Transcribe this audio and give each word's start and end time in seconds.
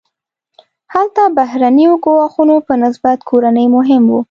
هلته 0.93 1.21
بهرنیو 1.37 1.93
ګواښونو 2.05 2.55
په 2.67 2.73
نسبت 2.83 3.17
کورني 3.29 3.65
مهم 3.75 4.03
وو. 4.11 4.19